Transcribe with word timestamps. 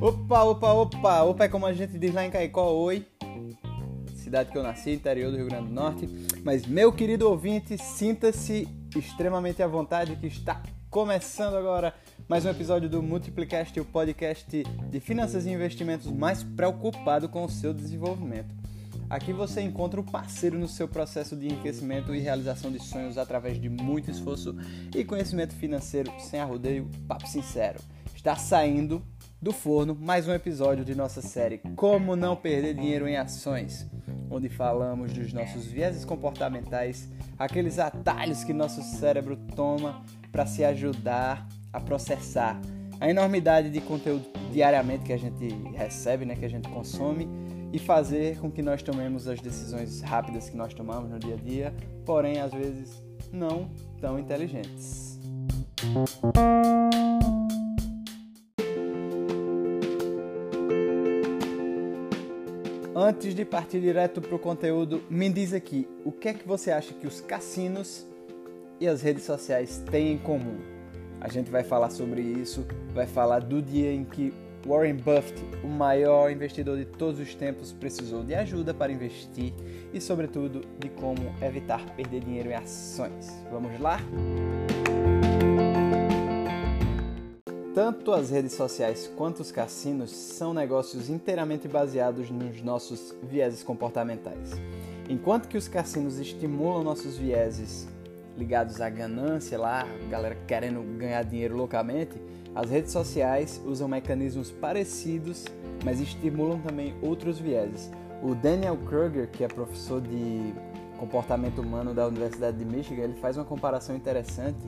Opa, 0.00 0.42
opa, 0.44 0.72
opa! 0.72 1.22
Opa 1.22 1.44
é 1.44 1.48
como 1.48 1.66
a 1.66 1.72
gente 1.72 1.98
diz 1.98 2.14
lá 2.14 2.24
em 2.24 2.30
Caicó, 2.30 2.72
oi. 2.72 3.04
Cidade 4.14 4.50
que 4.50 4.56
eu 4.56 4.62
nasci, 4.62 4.92
interior 4.92 5.30
do 5.30 5.36
Rio 5.36 5.46
Grande 5.46 5.68
do 5.68 5.74
Norte. 5.74 6.08
Mas, 6.44 6.66
meu 6.66 6.92
querido 6.92 7.28
ouvinte, 7.28 7.76
sinta-se 7.76 8.68
extremamente 8.96 9.62
à 9.62 9.66
vontade 9.66 10.16
que 10.16 10.26
está 10.26 10.62
começando 10.88 11.54
agora 11.54 11.94
mais 12.28 12.44
um 12.44 12.50
episódio 12.50 12.88
do 12.88 13.02
Multiplicast, 13.02 13.78
o 13.78 13.84
podcast 13.84 14.62
de 14.62 15.00
finanças 15.00 15.46
e 15.46 15.50
investimentos 15.50 16.06
mais 16.10 16.42
preocupado 16.42 17.28
com 17.28 17.44
o 17.44 17.48
seu 17.48 17.74
desenvolvimento. 17.74 18.59
Aqui 19.10 19.32
você 19.32 19.60
encontra 19.60 20.00
o 20.00 20.04
parceiro 20.04 20.56
no 20.56 20.68
seu 20.68 20.86
processo 20.86 21.34
de 21.34 21.46
enriquecimento 21.48 22.14
e 22.14 22.20
realização 22.20 22.70
de 22.70 22.78
sonhos 22.78 23.18
através 23.18 23.60
de 23.60 23.68
muito 23.68 24.08
esforço 24.08 24.54
e 24.94 25.04
conhecimento 25.04 25.52
financeiro 25.52 26.12
sem 26.20 26.38
arrodeio, 26.38 26.88
papo 27.08 27.26
sincero. 27.26 27.80
Está 28.14 28.36
saindo 28.36 29.02
do 29.42 29.52
forno 29.52 29.96
mais 29.96 30.28
um 30.28 30.32
episódio 30.32 30.84
de 30.84 30.94
nossa 30.94 31.20
série 31.20 31.58
Como 31.74 32.14
Não 32.14 32.36
Perder 32.36 32.72
Dinheiro 32.72 33.08
em 33.08 33.16
Ações, 33.16 33.84
onde 34.30 34.48
falamos 34.48 35.12
dos 35.12 35.32
nossos 35.32 35.66
vieses 35.66 36.04
comportamentais, 36.04 37.08
aqueles 37.36 37.80
atalhos 37.80 38.44
que 38.44 38.52
nosso 38.52 38.80
cérebro 38.80 39.36
toma 39.56 40.04
para 40.30 40.46
se 40.46 40.64
ajudar 40.64 41.48
a 41.72 41.80
processar 41.80 42.60
a 43.00 43.10
enormidade 43.10 43.70
de 43.70 43.80
conteúdo 43.80 44.24
diariamente 44.52 45.04
que 45.04 45.12
a 45.12 45.18
gente 45.18 45.48
recebe, 45.74 46.24
né, 46.24 46.36
que 46.36 46.44
a 46.44 46.50
gente 46.50 46.68
consome 46.68 47.28
e 47.72 47.78
fazer 47.78 48.38
com 48.38 48.50
que 48.50 48.62
nós 48.62 48.82
tomemos 48.82 49.28
as 49.28 49.40
decisões 49.40 50.00
rápidas 50.00 50.48
que 50.48 50.56
nós 50.56 50.74
tomamos 50.74 51.10
no 51.10 51.18
dia 51.18 51.34
a 51.34 51.38
dia, 51.38 51.74
porém 52.04 52.40
às 52.40 52.52
vezes 52.52 53.02
não 53.32 53.70
tão 54.00 54.18
inteligentes. 54.18 55.18
Antes 62.94 63.34
de 63.34 63.44
partir 63.44 63.80
direto 63.80 64.20
para 64.20 64.34
o 64.34 64.38
conteúdo, 64.38 65.02
me 65.08 65.30
diz 65.30 65.54
aqui, 65.54 65.88
o 66.04 66.12
que 66.12 66.28
é 66.28 66.34
que 66.34 66.46
você 66.46 66.70
acha 66.70 66.92
que 66.92 67.06
os 67.06 67.20
cassinos 67.20 68.06
e 68.78 68.86
as 68.86 69.00
redes 69.00 69.24
sociais 69.24 69.82
têm 69.90 70.12
em 70.12 70.18
comum? 70.18 70.58
A 71.20 71.28
gente 71.28 71.50
vai 71.50 71.62
falar 71.62 71.90
sobre 71.90 72.20
isso, 72.20 72.66
vai 72.92 73.06
falar 73.06 73.40
do 73.40 73.62
dia 73.62 73.92
em 73.92 74.04
que 74.04 74.34
Warren 74.66 74.96
Buffett, 74.96 75.42
o 75.64 75.68
maior 75.68 76.30
investidor 76.30 76.76
de 76.76 76.84
todos 76.84 77.18
os 77.18 77.34
tempos, 77.34 77.72
precisou 77.72 78.22
de 78.22 78.34
ajuda 78.34 78.74
para 78.74 78.92
investir 78.92 79.54
e, 79.92 80.00
sobretudo, 80.00 80.62
de 80.78 80.88
como 80.90 81.34
evitar 81.40 81.84
perder 81.96 82.20
dinheiro 82.20 82.50
em 82.50 82.54
ações. 82.54 83.28
Vamos 83.50 83.78
lá? 83.80 84.00
Tanto 87.74 88.12
as 88.12 88.30
redes 88.30 88.52
sociais 88.52 89.10
quanto 89.16 89.40
os 89.40 89.50
cassinos 89.50 90.10
são 90.10 90.52
negócios 90.52 91.08
inteiramente 91.08 91.66
baseados 91.66 92.30
nos 92.30 92.60
nossos 92.62 93.14
vieses 93.22 93.62
comportamentais. 93.62 94.50
Enquanto 95.08 95.48
que 95.48 95.56
os 95.56 95.68
cassinos 95.68 96.18
estimulam 96.18 96.84
nossos 96.84 97.16
vieses 97.16 97.88
ligados 98.36 98.80
à 98.80 98.88
ganância 98.90 99.58
lá, 99.58 99.86
galera 100.08 100.36
querendo 100.46 100.82
ganhar 100.98 101.22
dinheiro 101.22 101.56
loucamente, 101.56 102.16
as 102.54 102.70
redes 102.70 102.92
sociais 102.92 103.60
usam 103.64 103.88
mecanismos 103.88 104.50
parecidos, 104.50 105.44
mas 105.84 106.00
estimulam 106.00 106.60
também 106.60 106.94
outros 107.00 107.38
vieses. 107.38 107.90
O 108.22 108.34
Daniel 108.34 108.76
Kruger, 108.76 109.28
que 109.30 109.44
é 109.44 109.48
professor 109.48 110.00
de 110.00 110.52
comportamento 110.98 111.62
humano 111.62 111.94
da 111.94 112.06
Universidade 112.06 112.58
de 112.58 112.64
Michigan, 112.64 113.02
ele 113.02 113.14
faz 113.14 113.36
uma 113.36 113.44
comparação 113.44 113.96
interessante 113.96 114.58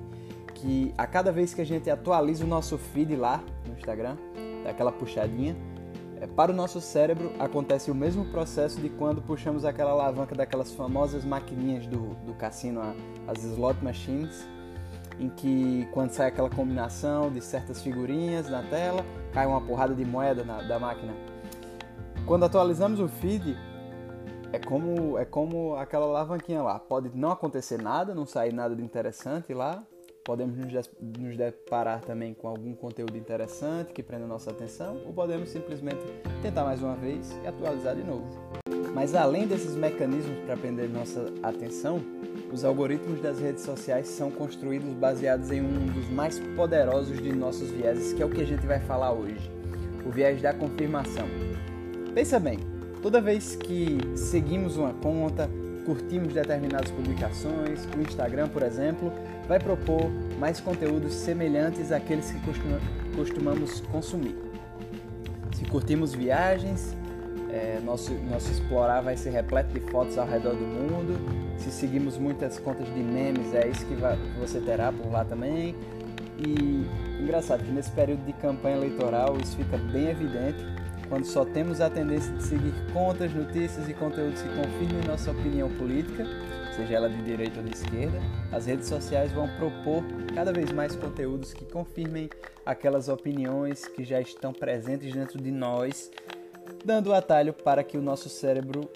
que 0.55 0.95
a 0.97 1.07
cada 1.07 1.31
vez 1.33 1.53
que 1.53 1.61
a 1.61 1.67
gente 1.67 1.91
atualiza 1.91 2.45
o 2.45 2.47
nosso 2.47 2.79
feed 2.79 3.17
lá 3.17 3.43
no 3.67 3.75
Instagram, 3.75 4.17
daquela 4.65 4.93
puxadinha, 4.93 5.57
é, 6.21 6.27
para 6.27 6.53
o 6.53 6.55
nosso 6.55 6.81
cérebro 6.81 7.33
acontece 7.39 7.91
o 7.91 7.95
mesmo 7.95 8.25
processo 8.27 8.81
de 8.81 8.89
quando 8.89 9.21
puxamos 9.21 9.65
aquela 9.65 9.91
alavanca 9.91 10.37
daquelas 10.37 10.73
famosas 10.73 11.25
maquininhas 11.25 11.85
do, 11.89 12.15
do 12.25 12.33
cassino, 12.35 12.81
as 13.27 13.43
slot 13.43 13.83
machines, 13.83 14.47
em 15.19 15.29
que 15.29 15.89
quando 15.93 16.11
sai 16.11 16.29
aquela 16.29 16.51
combinação 16.51 17.31
de 17.31 17.41
certas 17.41 17.83
figurinhas 17.83 18.49
na 18.49 18.63
tela, 18.63 19.05
cai 19.33 19.47
uma 19.47 19.61
porrada 19.61 19.95
de 19.95 20.05
moeda 20.05 20.45
na, 20.45 20.63
da 20.63 20.79
máquina. 20.79 21.13
Quando 22.27 22.45
atualizamos 22.45 23.01
o 23.01 23.09
feed, 23.09 23.57
é 24.53 24.59
como, 24.59 25.19
é 25.19 25.25
como 25.25 25.75
aquela 25.77 26.07
alavanquinha 26.07 26.63
lá. 26.63 26.79
Pode 26.79 27.11
não 27.15 27.31
acontecer 27.33 27.81
nada, 27.81 28.15
não 28.15 28.27
sair 28.27 28.53
nada 28.53 28.77
de 28.77 28.83
interessante 28.83 29.55
lá, 29.55 29.83
podemos 30.25 30.57
nos 30.57 31.37
deparar 31.37 32.01
também 32.01 32.35
com 32.35 32.49
algum 32.49 32.75
conteúdo 32.75 33.17
interessante 33.17 33.93
que 33.93 34.03
prenda 34.03 34.27
nossa 34.27 34.51
atenção, 34.51 35.01
ou 35.05 35.13
podemos 35.13 35.49
simplesmente 35.49 36.01
tentar 36.43 36.65
mais 36.65 36.83
uma 36.83 36.95
vez 36.95 37.31
e 37.43 37.47
atualizar 37.47 37.95
de 37.97 38.03
novo. 38.03 38.27
Mas 38.95 39.15
além 39.15 39.47
desses 39.47 39.75
mecanismos 39.75 40.39
para 40.45 40.57
prender 40.57 40.89
nossa 40.89 41.33
atenção, 41.43 42.01
os 42.53 42.65
algoritmos 42.65 43.21
das 43.21 43.41
redes 43.41 43.63
sociais 43.63 44.07
são 44.07 44.31
construídos 44.31 44.93
baseados 44.95 45.51
em 45.51 45.63
um 45.63 45.87
dos 45.87 46.09
mais 46.11 46.39
poderosos 46.55 47.21
de 47.23 47.33
nossos 47.33 47.71
vieses, 47.71 48.13
que 48.13 48.23
é 48.23 48.27
o 48.27 48.31
que 48.31 48.43
a 48.43 48.47
gente 48.47 48.67
vai 48.67 48.81
falar 48.81 49.13
hoje, 49.13 49.51
o 50.05 50.11
viés 50.11 50.43
da 50.43 50.53
confirmação. 50.53 51.27
Pensa 52.15 52.39
bem, 52.39 52.59
toda 53.01 53.21
vez 53.21 53.57
que 53.57 53.99
seguimos 54.15 54.77
uma 54.77 54.93
conta, 54.93 55.49
curtimos 55.85 56.33
determinadas 56.33 56.91
publicações, 56.91 57.87
o 57.97 58.01
Instagram, 58.01 58.49
por 58.49 58.63
exemplo, 58.63 59.13
vai 59.49 59.59
propor 59.59 60.11
mais 60.39 60.61
conteúdos 60.61 61.15
semelhantes 61.15 61.93
àqueles 61.93 62.31
que 62.31 62.41
costumamos 63.15 63.81
consumir. 63.93 64.37
Se 65.55 65.65
curtimos 65.65 66.15
viagens, 66.15 66.95
é, 67.51 67.81
nosso, 67.85 68.13
nosso 68.31 68.51
explorar 68.51 69.03
vai 69.03 69.17
ser 69.17 69.31
repleto 69.31 69.73
de 69.75 69.81
fotos 69.91 70.17
ao 70.17 70.27
redor 70.27 70.55
do 70.55 70.65
mundo. 70.65 71.19
Se 71.59 71.71
seguimos 71.71 72.17
muitas 72.17 72.59
contas 72.59 72.87
de 72.87 73.03
memes, 73.03 73.53
é 73.55 73.69
isso 73.69 73.85
que 73.87 73.95
vai, 73.95 74.17
você 74.39 74.59
terá 74.61 74.91
por 74.91 75.11
lá 75.13 75.25
também. 75.25 75.75
E 76.39 76.87
engraçado 77.23 77.63
que 77.63 77.71
nesse 77.71 77.91
período 77.91 78.25
de 78.25 78.33
campanha 78.33 78.77
eleitoral 78.77 79.37
isso 79.41 79.57
fica 79.57 79.77
bem 79.77 80.09
evidente 80.09 80.65
quando 81.13 81.27
só 81.27 81.45
temos 81.45 81.83
a 81.83 81.91
tendência 81.91 82.33
de 82.33 82.43
seguir 82.43 82.73
contas, 82.91 83.35
notícias 83.35 83.87
e 83.87 83.93
conteúdos 83.93 84.41
que 84.41 84.49
confirmem 84.49 85.07
nossa 85.07 85.31
opinião 85.31 85.69
política, 85.69 86.25
seja 86.75 86.95
ela 86.95 87.11
de 87.11 87.23
direita 87.23 87.59
ou 87.59 87.63
de 87.63 87.75
esquerda, 87.75 88.19
as 88.51 88.65
redes 88.65 88.89
sociais 88.89 89.31
vão 89.31 89.47
propor 89.59 90.03
cada 90.35 90.55
vez 90.55 90.73
mais 90.73 90.97
conteúdos 90.97 91.53
que 91.53 91.67
confirmem 91.67 92.31
aquelas 92.65 93.11
opiniões 93.11 93.87
que 93.87 94.03
já 94.05 94.23
estão 94.23 94.55
presentes 94.55 95.13
dentro 95.13 95.39
de 95.39 95.51
nós, 95.51 96.11
dando 96.83 97.13
atalho 97.13 97.53
para 97.53 97.85
que 97.85 97.99
o 97.99 98.01
nosso 98.01 98.31
cérebro 98.31 98.91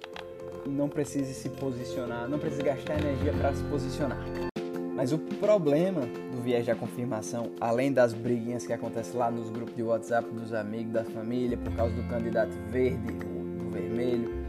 não 0.66 0.88
precise 0.88 1.34
se 1.34 1.50
posicionar, 1.50 2.27
não 2.27 2.38
precise 2.38 2.62
gastar 2.62 2.98
energia 2.98 3.34
para 3.34 3.54
se 3.54 3.62
posicionar. 3.65 4.56
Mas 4.97 5.12
o 5.12 5.19
problema 5.19 6.01
do 6.33 6.41
viés 6.41 6.65
da 6.65 6.75
confirmação, 6.75 7.51
além 7.61 7.93
das 7.93 8.15
briguinhas 8.15 8.67
que 8.67 8.73
acontecem 8.73 9.15
lá 9.15 9.31
nos 9.31 9.51
grupos 9.51 9.77
de 9.77 9.83
WhatsApp 9.83 10.27
dos 10.31 10.55
amigos, 10.55 10.91
da 10.91 11.05
família, 11.05 11.59
por 11.59 11.71
causa 11.75 11.95
do 11.95 12.03
candidato 12.09 12.53
verde 12.71 13.12
ou 13.27 13.65
do 13.65 13.71
vermelho, 13.71 14.47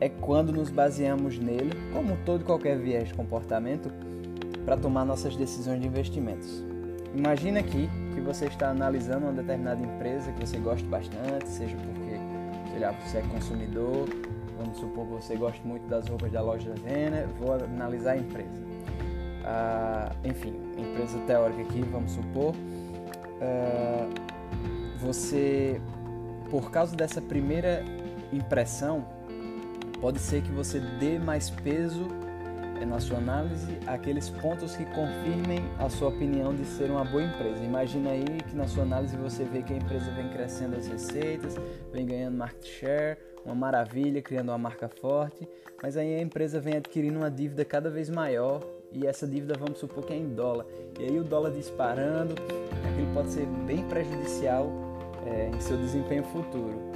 é 0.00 0.08
quando 0.08 0.50
nos 0.50 0.70
baseamos 0.70 1.38
nele, 1.38 1.72
como 1.92 2.16
todo 2.24 2.40
e 2.40 2.44
qualquer 2.44 2.78
viés 2.78 3.08
de 3.08 3.14
comportamento, 3.14 3.92
para 4.64 4.78
tomar 4.78 5.04
nossas 5.04 5.36
decisões 5.36 5.78
de 5.78 5.86
investimentos. 5.86 6.64
Imagina 7.14 7.60
aqui 7.60 7.86
que 8.14 8.20
você 8.22 8.46
está 8.46 8.70
analisando 8.70 9.26
uma 9.26 9.32
determinada 9.34 9.82
empresa 9.82 10.32
que 10.32 10.40
você 10.40 10.56
gosta 10.56 10.88
bastante, 10.88 11.46
seja 11.48 11.76
porque 11.76 12.70
sei 12.70 12.80
lá, 12.80 12.92
você 12.92 13.18
é 13.18 13.22
consumidor, 13.22 14.08
vamos 14.56 14.78
supor 14.78 15.04
que 15.06 15.12
você 15.12 15.36
gosta 15.36 15.60
muito 15.68 15.86
das 15.86 16.08
roupas 16.08 16.32
da 16.32 16.40
loja 16.40 16.70
da 16.70 17.26
vou 17.38 17.52
analisar 17.52 18.12
a 18.12 18.16
empresa 18.16 18.69
ah, 19.50 20.12
enfim, 20.24 20.54
empresa 20.78 21.18
teórica 21.26 21.62
aqui, 21.62 21.82
vamos 21.82 22.12
supor, 22.12 22.54
ah, 23.40 24.08
você, 24.98 25.80
por 26.48 26.70
causa 26.70 26.94
dessa 26.94 27.20
primeira 27.20 27.82
impressão, 28.32 29.04
pode 30.00 30.20
ser 30.20 30.42
que 30.42 30.52
você 30.52 30.78
dê 30.78 31.18
mais 31.18 31.50
peso 31.50 32.06
eh, 32.80 32.84
na 32.84 33.00
sua 33.00 33.18
análise 33.18 33.76
aqueles 33.88 34.30
pontos 34.30 34.76
que 34.76 34.84
confirmem 34.84 35.58
a 35.78 35.88
sua 35.88 36.10
opinião 36.10 36.54
de 36.54 36.64
ser 36.64 36.88
uma 36.88 37.04
boa 37.04 37.24
empresa. 37.24 37.64
Imagina 37.64 38.10
aí 38.10 38.40
que 38.48 38.54
na 38.54 38.68
sua 38.68 38.84
análise 38.84 39.16
você 39.16 39.42
vê 39.42 39.62
que 39.62 39.72
a 39.72 39.76
empresa 39.76 40.12
vem 40.12 40.28
crescendo 40.28 40.76
as 40.76 40.86
receitas, 40.86 41.56
vem 41.92 42.06
ganhando 42.06 42.36
market 42.36 42.66
share, 42.66 43.18
uma 43.44 43.54
maravilha, 43.54 44.22
criando 44.22 44.50
uma 44.50 44.58
marca 44.58 44.88
forte, 44.88 45.48
mas 45.82 45.96
aí 45.96 46.14
a 46.14 46.20
empresa 46.20 46.60
vem 46.60 46.76
adquirindo 46.76 47.18
uma 47.18 47.30
dívida 47.30 47.64
cada 47.64 47.90
vez 47.90 48.08
maior 48.08 48.79
e 48.92 49.06
essa 49.06 49.26
dívida 49.26 49.54
vamos 49.58 49.78
supor 49.78 50.04
que 50.04 50.12
é 50.12 50.16
em 50.16 50.28
dólar. 50.28 50.66
E 50.98 51.04
aí 51.04 51.18
o 51.18 51.24
dólar 51.24 51.50
disparando, 51.50 52.34
aquilo 52.88 53.14
pode 53.14 53.30
ser 53.30 53.46
bem 53.66 53.84
prejudicial 53.84 54.70
é, 55.26 55.50
em 55.54 55.60
seu 55.60 55.76
desempenho 55.76 56.24
futuro. 56.24 56.90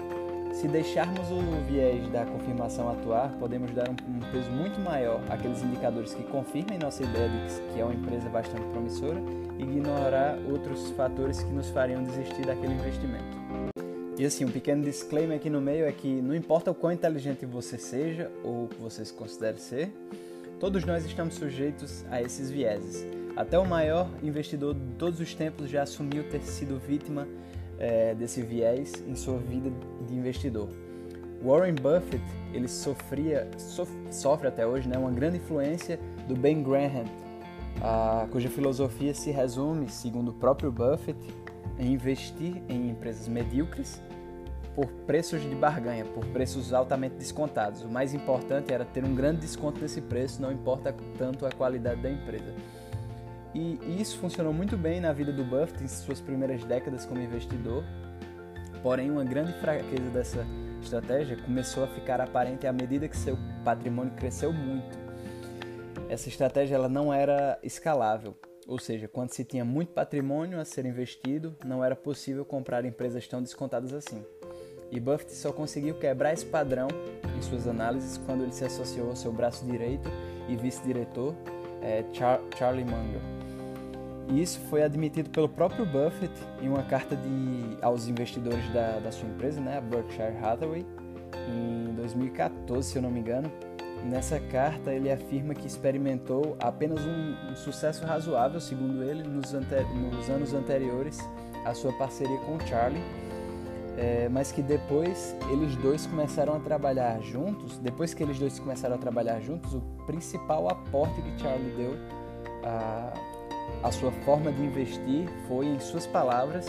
Se 0.52 0.68
deixarmos 0.68 1.30
o 1.32 1.40
viés 1.66 2.08
da 2.10 2.24
confirmação 2.24 2.88
atuar, 2.88 3.36
podemos 3.40 3.72
dar 3.72 3.88
um, 3.88 3.92
um 3.92 4.20
peso 4.30 4.50
muito 4.52 4.78
maior 4.80 5.20
àqueles 5.28 5.60
indicadores 5.62 6.14
que 6.14 6.22
confirmem 6.24 6.78
nossa 6.78 7.02
ideia 7.02 7.28
de 7.28 7.72
que 7.72 7.80
é 7.80 7.84
uma 7.84 7.94
empresa 7.94 8.28
bastante 8.28 8.64
promissora 8.68 9.20
e 9.58 9.62
ignorar 9.62 10.38
outros 10.48 10.90
fatores 10.92 11.42
que 11.42 11.50
nos 11.50 11.70
fariam 11.70 12.04
desistir 12.04 12.46
daquele 12.46 12.72
investimento. 12.72 13.34
E 14.16 14.24
assim, 14.24 14.44
um 14.44 14.50
pequeno 14.50 14.84
disclaimer 14.84 15.36
aqui 15.36 15.50
no 15.50 15.60
meio 15.60 15.86
é 15.86 15.92
que 15.92 16.22
não 16.22 16.36
importa 16.36 16.70
o 16.70 16.74
quão 16.74 16.92
inteligente 16.92 17.44
você 17.44 17.76
seja 17.76 18.30
ou 18.44 18.68
que 18.68 18.80
você 18.80 19.04
se 19.04 19.12
considere 19.12 19.58
ser, 19.58 19.92
todos 20.58 20.84
nós 20.84 21.04
estamos 21.04 21.34
sujeitos 21.34 22.04
a 22.10 22.20
esses 22.22 22.50
vieses. 22.50 23.06
Até 23.36 23.58
o 23.58 23.66
maior 23.66 24.08
investidor 24.22 24.74
de 24.74 24.94
todos 24.98 25.20
os 25.20 25.34
tempos 25.34 25.68
já 25.68 25.82
assumiu 25.82 26.24
ter 26.24 26.40
sido 26.42 26.78
vítima 26.78 27.26
é, 27.78 28.14
desse 28.14 28.42
viés 28.42 28.92
em 29.06 29.16
sua 29.16 29.38
vida 29.38 29.70
de 30.06 30.14
investidor. 30.14 30.68
Warren 31.44 31.74
Buffett 31.74 32.24
ele 32.52 32.68
sofria, 32.68 33.48
sof, 33.58 33.90
sofre 34.10 34.48
até 34.48 34.66
hoje 34.66 34.88
né, 34.88 34.96
uma 34.96 35.10
grande 35.10 35.36
influência 35.36 35.98
do 36.28 36.36
Ben 36.36 36.62
Graham, 36.62 37.04
a, 37.82 38.26
cuja 38.30 38.48
filosofia 38.48 39.12
se 39.12 39.30
resume, 39.30 39.88
segundo 39.88 40.30
o 40.30 40.34
próprio 40.34 40.70
Buffett, 40.70 41.18
em 41.78 41.92
investir 41.92 42.62
em 42.68 42.88
empresas 42.88 43.26
medíocres 43.26 44.00
por 44.74 44.86
preços 45.06 45.42
de 45.42 45.54
barganha, 45.54 46.04
por 46.04 46.24
preços 46.26 46.72
altamente 46.72 47.14
descontados. 47.16 47.82
O 47.82 47.88
mais 47.88 48.12
importante 48.12 48.72
era 48.72 48.84
ter 48.84 49.04
um 49.04 49.14
grande 49.14 49.40
desconto 49.40 49.80
nesse 49.80 50.00
preço, 50.00 50.42
não 50.42 50.50
importa 50.50 50.94
tanto 51.16 51.46
a 51.46 51.50
qualidade 51.50 52.00
da 52.00 52.10
empresa. 52.10 52.52
E 53.54 53.78
isso 54.00 54.18
funcionou 54.18 54.52
muito 54.52 54.76
bem 54.76 55.00
na 55.00 55.12
vida 55.12 55.32
do 55.32 55.44
Buffett 55.44 55.84
em 55.84 55.86
suas 55.86 56.20
primeiras 56.20 56.64
décadas 56.64 57.06
como 57.06 57.20
investidor. 57.20 57.84
Porém, 58.82 59.10
uma 59.10 59.24
grande 59.24 59.52
fraqueza 59.54 60.10
dessa 60.10 60.44
estratégia 60.82 61.36
começou 61.36 61.84
a 61.84 61.86
ficar 61.86 62.20
aparente 62.20 62.66
à 62.66 62.72
medida 62.72 63.08
que 63.08 63.16
seu 63.16 63.38
patrimônio 63.64 64.12
cresceu 64.14 64.52
muito. 64.52 64.98
Essa 66.08 66.28
estratégia 66.28 66.74
ela 66.74 66.88
não 66.88 67.14
era 67.14 67.58
escalável, 67.62 68.36
ou 68.66 68.78
seja, 68.78 69.08
quando 69.08 69.30
se 69.30 69.44
tinha 69.44 69.64
muito 69.64 69.92
patrimônio 69.92 70.60
a 70.60 70.64
ser 70.64 70.86
investido, 70.86 71.56
não 71.64 71.84
era 71.84 71.94
possível 71.94 72.44
comprar 72.44 72.84
empresas 72.84 73.26
tão 73.26 73.42
descontadas 73.42 73.92
assim. 73.92 74.24
E 74.90 75.00
Buffett 75.00 75.32
só 75.34 75.52
conseguiu 75.52 75.94
quebrar 75.96 76.32
esse 76.32 76.46
padrão 76.46 76.88
em 77.36 77.42
suas 77.42 77.66
análises 77.66 78.18
quando 78.18 78.42
ele 78.42 78.52
se 78.52 78.64
associou 78.64 79.08
ao 79.08 79.16
seu 79.16 79.32
braço 79.32 79.64
direito 79.64 80.08
e 80.48 80.56
vice-diretor, 80.56 81.34
é, 81.82 82.04
Char 82.12 82.40
Charlie 82.56 82.84
Munger. 82.84 83.20
E 84.28 84.40
isso 84.40 84.58
foi 84.70 84.82
admitido 84.82 85.28
pelo 85.30 85.48
próprio 85.48 85.84
Buffett 85.84 86.32
em 86.62 86.68
uma 86.68 86.82
carta 86.82 87.14
de, 87.14 87.76
aos 87.82 88.08
investidores 88.08 88.66
da, 88.72 88.98
da 89.00 89.12
sua 89.12 89.28
empresa, 89.28 89.60
né, 89.60 89.78
a 89.78 89.80
Berkshire 89.80 90.36
Hathaway, 90.42 90.86
em 91.48 91.92
2014, 91.94 92.88
se 92.88 92.96
eu 92.96 93.02
não 93.02 93.10
me 93.10 93.20
engano. 93.20 93.50
Nessa 94.04 94.38
carta, 94.38 94.92
ele 94.92 95.10
afirma 95.10 95.54
que 95.54 95.66
experimentou 95.66 96.56
apenas 96.60 97.00
um, 97.04 97.50
um 97.50 97.56
sucesso 97.56 98.04
razoável, 98.04 98.60
segundo 98.60 99.02
ele, 99.02 99.22
nos, 99.22 99.52
nos, 99.52 100.28
anos 100.28 100.52
anteriores 100.52 101.18
à 101.64 101.72
sua 101.72 101.92
parceria 101.94 102.36
com 102.40 102.60
Charlie, 102.60 103.02
é, 103.96 104.28
mas 104.28 104.52
que 104.52 104.62
depois 104.62 105.34
eles 105.50 105.74
dois 105.76 106.06
começaram 106.06 106.54
a 106.54 106.60
trabalhar 106.60 107.20
juntos. 107.22 107.78
Depois 107.78 108.12
que 108.12 108.22
eles 108.22 108.38
dois 108.38 108.58
começaram 108.58 108.96
a 108.96 108.98
trabalhar 108.98 109.40
juntos, 109.40 109.74
o 109.74 109.80
principal 110.06 110.68
aporte 110.68 111.22
que 111.22 111.40
Charlie 111.40 111.74
deu 111.74 111.96
a 112.62 113.12
a 113.82 113.92
sua 113.92 114.10
forma 114.24 114.50
de 114.50 114.62
investir 114.62 115.28
foi, 115.46 115.66
em 115.66 115.78
suas 115.78 116.06
palavras, 116.06 116.66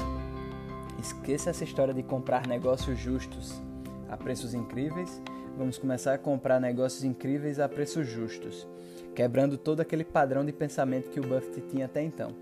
esqueça 0.99 1.49
essa 1.49 1.63
história 1.63 1.93
de 1.93 2.03
comprar 2.03 2.45
negócios 2.45 2.97
justos 2.99 3.61
a 4.10 4.18
preços 4.18 4.54
incríveis. 4.54 5.22
Vamos 5.57 5.78
começar 5.78 6.13
a 6.13 6.18
comprar 6.18 6.60
negócios 6.60 7.04
incríveis 7.04 7.60
a 7.60 7.69
preços 7.69 8.07
justos, 8.07 8.68
quebrando 9.13 9.57
todo 9.57 9.80
aquele 9.80 10.04
padrão 10.04 10.46
de 10.46 10.52
pensamento 10.52 11.10
que 11.10 11.19
o 11.19 11.24
Buffett 11.24 11.62
tinha 11.69 11.86
até 11.86 12.02
então. 12.02 12.36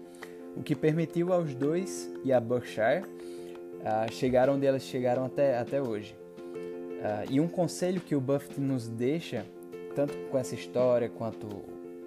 O 0.56 0.64
que 0.64 0.76
permitiu 0.76 1.34
aos 1.34 1.54
dois 1.54 2.12
e 2.24 2.32
a 2.32 2.40
Berkshire 2.40 3.04
uh, 3.04 4.12
chegar 4.12 4.50
onde 4.50 4.66
elas 4.66 4.84
chegaram 4.84 5.26
até, 5.26 5.58
até 5.58 5.82
hoje. 5.82 6.16
Uh, 6.54 7.30
e 7.30 7.40
um 7.40 7.48
conselho 7.48 8.00
que 8.00 8.16
o 8.16 8.22
Buffett 8.22 8.60
nos 8.60 8.88
deixa, 8.88 9.46
tanto 9.96 10.18
com 10.30 10.38
essa 10.38 10.56
história 10.56 11.10
quanto 11.10 11.48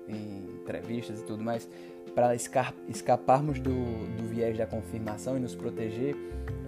em 0.08 0.60
entrevistas 0.60 1.20
e 1.20 1.24
tudo 1.24 1.42
mais, 1.42 1.68
para 2.14 2.34
escaparmos 2.34 3.60
do, 3.60 3.74
do 4.16 4.28
viés 4.28 4.56
da 4.56 4.66
confirmação 4.66 5.36
e 5.36 5.40
nos 5.40 5.54
proteger 5.54 6.16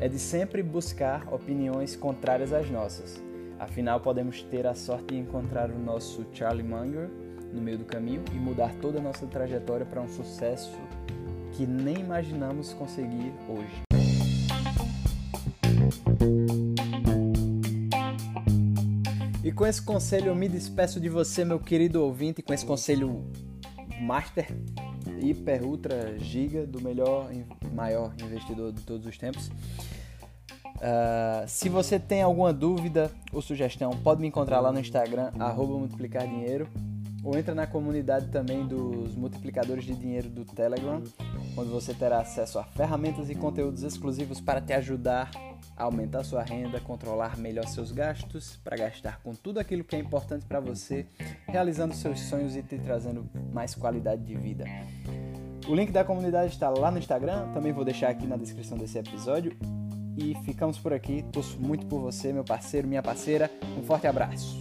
é 0.00 0.08
de 0.08 0.18
sempre 0.18 0.62
buscar 0.62 1.32
opiniões 1.32 1.96
contrárias 1.96 2.52
às 2.52 2.70
nossas. 2.70 3.22
Afinal, 3.58 4.00
podemos 4.00 4.42
ter 4.42 4.66
a 4.66 4.74
sorte 4.74 5.14
de 5.14 5.16
encontrar 5.16 5.70
o 5.70 5.78
nosso 5.78 6.24
Charlie 6.32 6.62
Munger 6.62 7.08
no 7.52 7.60
meio 7.60 7.78
do 7.78 7.84
caminho 7.84 8.22
e 8.32 8.36
mudar 8.36 8.72
toda 8.80 8.98
a 8.98 9.02
nossa 9.02 9.26
trajetória 9.26 9.84
para 9.84 10.00
um 10.00 10.08
sucesso 10.08 10.78
que 11.52 11.66
nem 11.66 11.98
imaginamos 11.98 12.72
conseguir 12.72 13.32
hoje. 13.48 13.82
E 19.42 19.50
com 19.50 19.66
esse 19.66 19.82
conselho 19.82 20.28
eu 20.28 20.36
me 20.36 20.48
despeço 20.48 21.00
de 21.00 21.08
você, 21.08 21.44
meu 21.44 21.58
querido 21.58 22.02
ouvinte, 22.04 22.42
com 22.42 22.52
esse 22.52 22.66
conselho 22.66 23.24
master 24.00 24.46
hiper, 25.20 25.62
ultra, 25.64 26.18
giga 26.18 26.66
do 26.66 26.80
melhor, 26.80 27.30
maior 27.74 28.12
investidor 28.22 28.72
de 28.72 28.82
todos 28.82 29.06
os 29.06 29.16
tempos. 29.16 29.50
Uh, 30.78 31.46
se 31.48 31.68
você 31.68 31.98
tem 31.98 32.22
alguma 32.22 32.52
dúvida 32.52 33.10
ou 33.32 33.42
sugestão, 33.42 33.90
pode 33.90 34.20
me 34.20 34.28
encontrar 34.28 34.60
lá 34.60 34.72
no 34.72 34.78
Instagram, 34.78 35.32
multiplicar 35.78 36.26
dinheiro, 36.26 36.68
ou 37.24 37.36
entra 37.36 37.54
na 37.54 37.66
comunidade 37.66 38.28
também 38.28 38.66
dos 38.66 39.14
multiplicadores 39.16 39.84
de 39.84 39.94
dinheiro 39.94 40.28
do 40.28 40.44
Telegram, 40.44 41.02
onde 41.58 41.70
você 41.70 41.92
terá 41.92 42.20
acesso 42.20 42.58
a 42.58 42.64
ferramentas 42.64 43.28
e 43.28 43.34
conteúdos 43.34 43.82
exclusivos 43.82 44.40
para 44.40 44.60
te 44.60 44.72
ajudar 44.72 45.30
a 45.76 45.84
aumentar 45.84 46.24
sua 46.24 46.42
renda, 46.42 46.80
controlar 46.80 47.36
melhor 47.36 47.66
seus 47.66 47.92
gastos, 47.92 48.58
para 48.64 48.76
gastar 48.76 49.20
com 49.22 49.34
tudo 49.34 49.58
aquilo 49.60 49.84
que 49.84 49.94
é 49.94 49.98
importante 49.98 50.44
para 50.44 50.60
você, 50.60 51.06
realizando 51.46 51.94
seus 51.94 52.20
sonhos 52.20 52.56
e 52.56 52.62
te 52.62 52.78
trazendo 52.78 53.28
mais 53.52 53.74
qualidade 53.74 54.24
de 54.24 54.34
vida. 54.34 54.64
O 55.68 55.74
link 55.74 55.92
da 55.92 56.02
comunidade 56.02 56.52
está 56.52 56.68
lá 56.70 56.90
no 56.90 56.98
Instagram, 56.98 57.52
também 57.52 57.72
vou 57.72 57.84
deixar 57.84 58.08
aqui 58.08 58.26
na 58.26 58.36
descrição 58.36 58.76
desse 58.78 58.98
episódio. 58.98 59.56
E 60.16 60.34
ficamos 60.44 60.78
por 60.78 60.92
aqui. 60.92 61.24
Torço 61.30 61.60
muito 61.60 61.86
por 61.86 62.00
você, 62.00 62.32
meu 62.32 62.42
parceiro, 62.42 62.88
minha 62.88 63.02
parceira. 63.02 63.48
Um 63.78 63.84
forte 63.84 64.08
abraço. 64.08 64.56